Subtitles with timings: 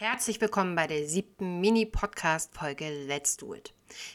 [0.00, 3.74] Herzlich willkommen bei der siebten Mini-Podcast-Folge Let's Do It.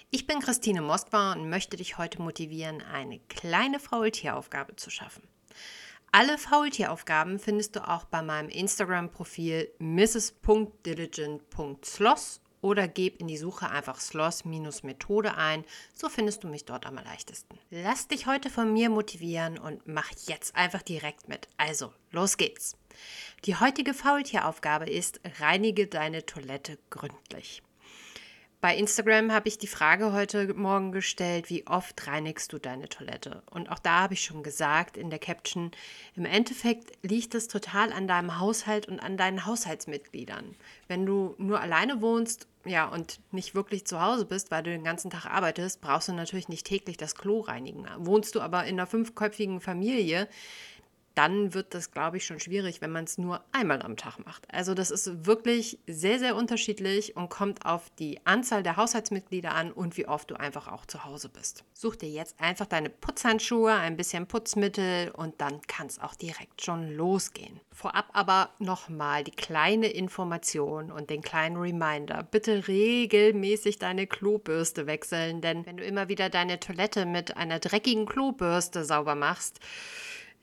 [0.09, 5.21] Ich bin Christine Moskwa und möchte dich heute motivieren, eine kleine Faultieraufgabe zu schaffen.
[6.11, 14.01] Alle Faultieraufgaben findest du auch bei meinem Instagram-Profil mrs.diligent.sloss oder gib in die Suche einfach
[14.01, 15.63] Sloss-Methode ein.
[15.93, 17.59] So findest du mich dort am leichtesten.
[17.69, 21.47] Lass dich heute von mir motivieren und mach jetzt einfach direkt mit.
[21.57, 22.75] Also, los geht's.
[23.45, 27.61] Die heutige Faultieraufgabe ist, reinige deine Toilette gründlich.
[28.65, 33.43] Bei Instagram habe ich die Frage heute Morgen gestellt, wie oft reinigst du deine Toilette?
[33.51, 35.69] Und auch da habe ich schon gesagt in der Caption,
[36.15, 40.55] im Endeffekt liegt es total an deinem Haushalt und an deinen Haushaltsmitgliedern.
[40.87, 44.83] Wenn du nur alleine wohnst, ja, und nicht wirklich zu Hause bist, weil du den
[44.83, 47.85] ganzen Tag arbeitest, brauchst du natürlich nicht täglich das Klo reinigen.
[47.99, 50.27] Wohnst du aber in einer fünfköpfigen Familie,
[51.15, 54.45] dann wird das, glaube ich, schon schwierig, wenn man es nur einmal am Tag macht.
[54.53, 59.71] Also das ist wirklich sehr, sehr unterschiedlich und kommt auf die Anzahl der Haushaltsmitglieder an
[59.71, 61.63] und wie oft du einfach auch zu Hause bist.
[61.73, 66.61] Such dir jetzt einfach deine Putzhandschuhe, ein bisschen Putzmittel und dann kann es auch direkt
[66.61, 67.59] schon losgehen.
[67.71, 72.23] Vorab aber nochmal die kleine Information und den kleinen Reminder.
[72.23, 78.05] Bitte regelmäßig deine Klobürste wechseln, denn wenn du immer wieder deine Toilette mit einer dreckigen
[78.05, 79.59] Klobürste sauber machst,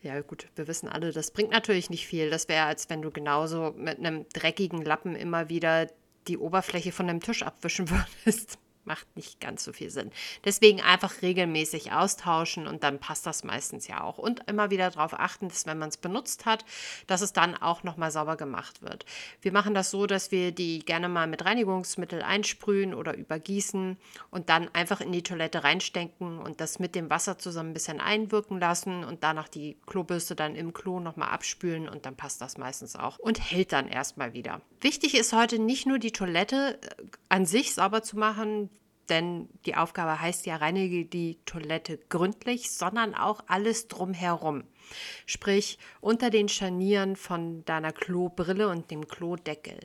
[0.02, 2.28] ja, gut, wir wissen alle, das bringt natürlich nicht viel.
[2.28, 5.88] Das wäre, als wenn du genauso mit einem dreckigen Lappen immer wieder
[6.28, 7.88] die Oberfläche von dem Tisch abwischen
[8.24, 10.10] würdest macht nicht ganz so viel Sinn.
[10.44, 14.18] Deswegen einfach regelmäßig austauschen und dann passt das meistens ja auch.
[14.18, 16.64] Und immer wieder darauf achten, dass wenn man es benutzt hat,
[17.06, 19.04] dass es dann auch nochmal sauber gemacht wird.
[19.40, 23.96] Wir machen das so, dass wir die gerne mal mit Reinigungsmittel einsprühen oder übergießen
[24.30, 28.00] und dann einfach in die Toilette reinstecken und das mit dem Wasser zusammen ein bisschen
[28.00, 32.58] einwirken lassen und danach die Klobürste dann im Klo nochmal abspülen und dann passt das
[32.58, 34.60] meistens auch und hält dann erstmal wieder.
[34.80, 38.70] Wichtig ist heute nicht nur die Toilette äh, an sich sauber zu machen,
[39.08, 44.64] denn die Aufgabe heißt ja, reinige die Toilette gründlich, sondern auch alles drumherum.
[45.26, 49.78] Sprich, unter den Scharnieren von deiner Klobrille und dem Klodeckel,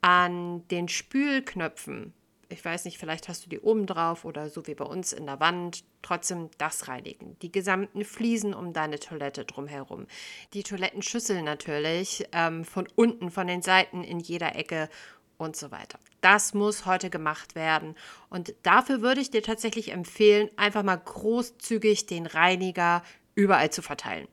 [0.00, 2.12] an den Spülknöpfen,
[2.50, 5.26] ich weiß nicht, vielleicht hast du die oben drauf oder so wie bei uns in
[5.26, 7.38] der Wand, trotzdem das reinigen.
[7.40, 10.06] Die gesamten Fliesen um deine Toilette drumherum.
[10.54, 14.88] Die Toilettenschüssel natürlich, ähm, von unten, von den Seiten in jeder Ecke
[15.38, 15.98] und so weiter.
[16.20, 17.94] Das muss heute gemacht werden.
[18.28, 23.02] Und dafür würde ich dir tatsächlich empfehlen, einfach mal großzügig den Reiniger
[23.34, 24.28] überall zu verteilen.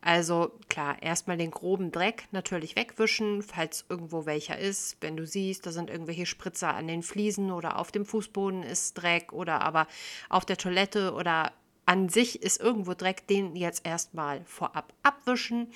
[0.00, 4.96] Also klar, erstmal den groben Dreck natürlich wegwischen, falls irgendwo welcher ist.
[5.00, 8.94] Wenn du siehst, da sind irgendwelche Spritzer an den Fliesen oder auf dem Fußboden ist
[8.94, 9.86] Dreck oder aber
[10.28, 11.52] auf der Toilette oder
[11.84, 15.68] an sich ist irgendwo Dreck, den jetzt erstmal vorab abwischen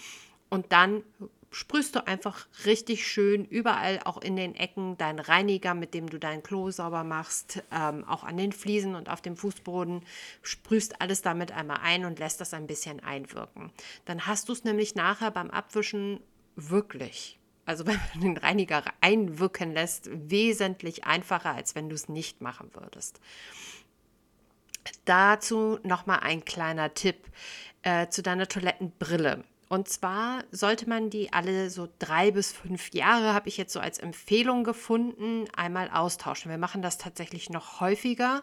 [0.50, 1.02] und dann
[1.52, 6.18] sprühst du einfach richtig schön überall, auch in den Ecken, deinen Reiniger, mit dem du
[6.18, 10.02] dein Klo sauber machst, ähm, auch an den Fliesen und auf dem Fußboden,
[10.42, 13.70] sprühst alles damit einmal ein und lässt das ein bisschen einwirken.
[14.06, 16.20] Dann hast du es nämlich nachher beim Abwischen
[16.56, 17.38] wirklich.
[17.66, 22.70] Also wenn du den Reiniger einwirken lässt, wesentlich einfacher, als wenn du es nicht machen
[22.74, 23.20] würdest.
[25.04, 27.28] Dazu nochmal ein kleiner Tipp
[27.82, 29.44] äh, zu deiner Toilettenbrille.
[29.72, 33.80] Und zwar sollte man die alle so drei bis fünf Jahre, habe ich jetzt so
[33.80, 36.50] als Empfehlung gefunden, einmal austauschen.
[36.50, 38.42] Wir machen das tatsächlich noch häufiger.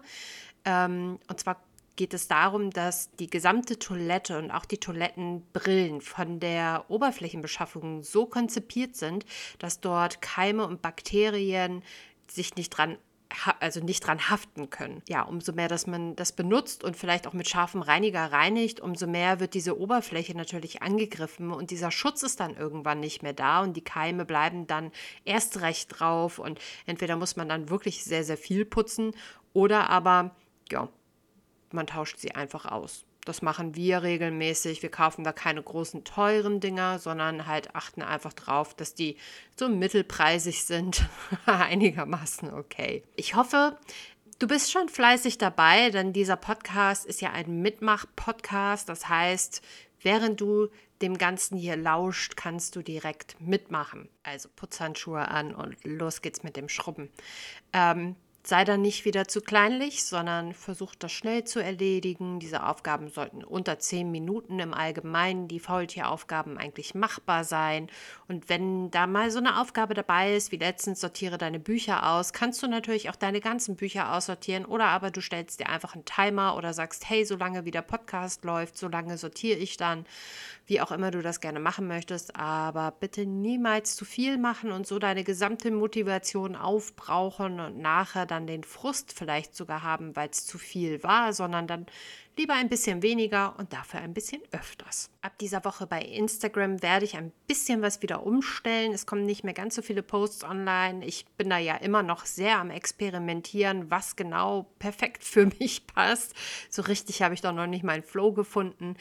[0.65, 1.61] Ähm, und zwar
[1.97, 8.25] geht es darum, dass die gesamte Toilette und auch die Toilettenbrillen von der Oberflächenbeschaffung so
[8.25, 9.23] konzipiert sind,
[9.59, 11.83] dass dort Keime und Bakterien
[12.27, 12.97] sich nicht dran
[13.59, 15.01] also nicht dran haften können.
[15.07, 19.07] Ja, umso mehr, dass man das benutzt und vielleicht auch mit scharfem Reiniger reinigt, umso
[19.07, 23.61] mehr wird diese Oberfläche natürlich angegriffen und dieser Schutz ist dann irgendwann nicht mehr da
[23.61, 24.91] und die Keime bleiben dann
[25.25, 29.13] erst recht drauf und entweder muss man dann wirklich sehr, sehr viel putzen
[29.53, 30.35] oder aber,
[30.71, 30.89] ja,
[31.71, 33.05] man tauscht sie einfach aus.
[33.29, 34.81] Das machen wir regelmäßig.
[34.81, 39.17] Wir kaufen da keine großen teuren Dinger, sondern halt achten einfach drauf, dass die
[39.55, 41.07] so mittelpreisig sind.
[41.45, 43.03] Einigermaßen okay.
[43.15, 43.77] Ich hoffe,
[44.39, 48.87] Du bist schon fleißig dabei, denn dieser Podcast ist ja ein Mitmach-Podcast.
[48.87, 49.61] Das heißt,
[50.01, 50.69] während du
[51.01, 54.07] dem Ganzen hier lauscht, kannst du direkt mitmachen.
[54.23, 57.09] Also Putzhandschuhe an und los geht's mit dem Schrubben.
[57.73, 62.39] Ähm, Sei dann nicht wieder zu kleinlich, sondern versuch das schnell zu erledigen.
[62.39, 67.87] Diese Aufgaben sollten unter zehn Minuten im Allgemeinen, die Faultieraufgaben eigentlich machbar sein.
[68.27, 72.31] Und wenn da mal so eine Aufgabe dabei ist, wie letztens sortiere deine Bücher aus,
[72.31, 76.05] kannst du natürlich auch deine ganzen Bücher aussortieren oder aber du stellst dir einfach einen
[76.05, 80.05] Timer oder sagst, hey, solange wie der Podcast läuft, solange sortiere ich dann.
[80.69, 84.85] wie auch immer du das gerne machen möchtest, aber bitte niemals zu viel machen und
[84.85, 90.45] so deine gesamte Motivation aufbrauchen und nachher dann den Frust vielleicht sogar haben, weil es
[90.45, 91.85] zu viel war, sondern dann
[92.39, 95.09] Lieber ein bisschen weniger und dafür ein bisschen öfters.
[95.21, 98.93] Ab dieser Woche bei Instagram werde ich ein bisschen was wieder umstellen.
[98.93, 101.05] Es kommen nicht mehr ganz so viele Posts online.
[101.05, 106.33] Ich bin da ja immer noch sehr am Experimentieren, was genau perfekt für mich passt.
[106.69, 108.95] So richtig habe ich doch noch nicht meinen Flow gefunden.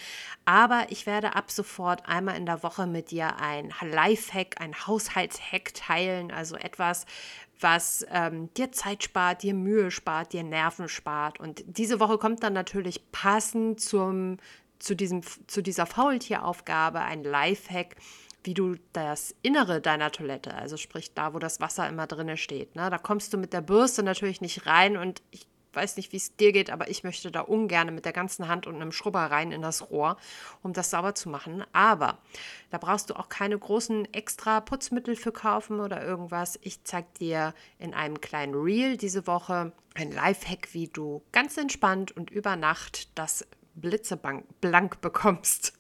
[0.45, 5.75] Aber ich werde ab sofort einmal in der Woche mit dir ein Lifehack, ein Haushaltshack
[5.75, 6.33] teilen.
[6.33, 7.07] Also etwas,
[7.61, 11.41] was ähm, dir Zeit spart, dir Mühe spart, dir Nerven spart.
[11.41, 14.39] Und diese Woche kommt dann natürlich passend zum,
[14.79, 17.97] zu, diesem, zu dieser Faultieraufgabe ein Lifehack,
[18.43, 22.75] wie du das Innere deiner Toilette, also sprich da, wo das Wasser immer drinne steht,
[22.75, 25.47] ne, da kommst du mit der Bürste natürlich nicht rein und ich
[25.79, 28.67] weiß nicht, wie es dir geht, aber ich möchte da ungern mit der ganzen Hand
[28.67, 30.17] und einem Schrubber rein in das Rohr,
[30.63, 31.65] um das sauber zu machen.
[31.73, 32.19] Aber
[32.71, 36.59] da brauchst du auch keine großen extra Putzmittel für kaufen oder irgendwas.
[36.63, 42.11] Ich zeige dir in einem kleinen Reel diese Woche ein Lifehack, wie du ganz entspannt
[42.11, 43.47] und über Nacht das
[43.77, 45.75] blitzeblank bekommst.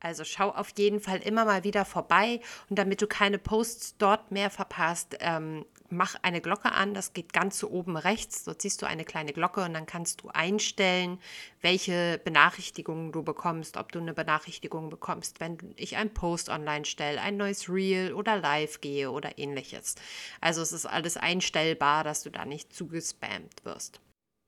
[0.00, 4.30] Also schau auf jeden Fall immer mal wieder vorbei und damit du keine Posts dort
[4.30, 8.44] mehr verpasst, ähm, mach eine Glocke an, das geht ganz zu oben rechts.
[8.44, 11.18] Dort siehst du eine kleine Glocke und dann kannst du einstellen,
[11.60, 17.20] welche Benachrichtigungen du bekommst, ob du eine Benachrichtigung bekommst, wenn ich einen Post online stelle,
[17.20, 19.94] ein neues Reel oder live gehe oder ähnliches.
[20.40, 24.00] Also es ist alles einstellbar, dass du da nicht zugespammt wirst.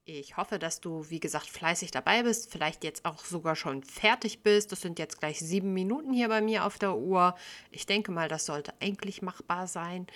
[0.04, 4.42] Ich hoffe, dass du, wie gesagt, fleißig dabei bist, vielleicht jetzt auch sogar schon fertig
[4.42, 4.72] bist.
[4.72, 7.36] Das sind jetzt gleich sieben Minuten hier bei mir auf der Uhr.
[7.70, 10.06] Ich denke mal, das sollte eigentlich machbar sein.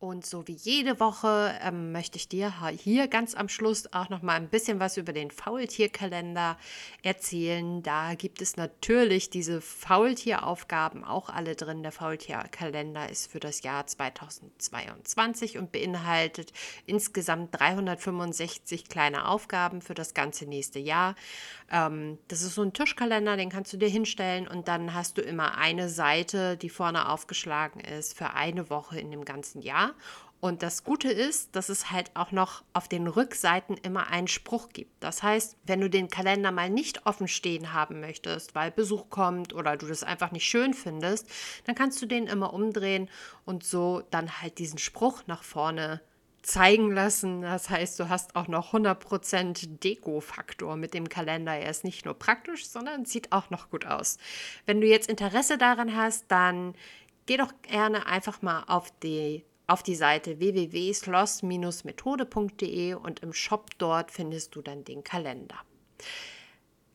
[0.00, 4.22] Und so wie jede Woche ähm, möchte ich dir hier ganz am Schluss auch noch
[4.22, 6.56] mal ein bisschen was über den Faultierkalender
[7.02, 7.82] erzählen.
[7.82, 11.82] Da gibt es natürlich diese Faultieraufgaben auch alle drin.
[11.82, 16.54] Der Faultierkalender ist für das Jahr 2022 und beinhaltet
[16.86, 21.14] insgesamt 365 kleine Aufgaben für das ganze nächste Jahr.
[21.70, 25.20] Ähm, das ist so ein Tischkalender, den kannst du dir hinstellen und dann hast du
[25.20, 29.89] immer eine Seite, die vorne aufgeschlagen ist für eine Woche in dem ganzen Jahr.
[30.40, 34.70] Und das Gute ist, dass es halt auch noch auf den Rückseiten immer einen Spruch
[34.70, 34.90] gibt.
[35.00, 39.52] Das heißt, wenn du den Kalender mal nicht offen stehen haben möchtest, weil Besuch kommt
[39.52, 41.28] oder du das einfach nicht schön findest,
[41.66, 43.10] dann kannst du den immer umdrehen
[43.44, 46.00] und so dann halt diesen Spruch nach vorne
[46.42, 47.42] zeigen lassen.
[47.42, 51.52] Das heißt, du hast auch noch 100% Deko-Faktor mit dem Kalender.
[51.52, 54.16] Er ist nicht nur praktisch, sondern sieht auch noch gut aus.
[54.64, 56.74] Wenn du jetzt Interesse daran hast, dann
[57.26, 64.10] geh doch gerne einfach mal auf die auf die Seite www.sloss-methode.de und im Shop dort
[64.10, 65.60] findest du dann den Kalender.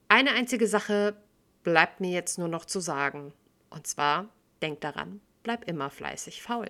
[0.10, 1.16] Eine einzige Sache
[1.63, 3.31] bleibt mir jetzt nur noch zu sagen.
[3.69, 4.27] Und zwar,
[4.62, 6.69] denk daran, bleib immer fleißig faul.